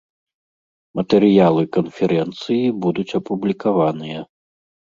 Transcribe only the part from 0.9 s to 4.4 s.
Матэрыялы канферэнцыі будуць апублікаваныя.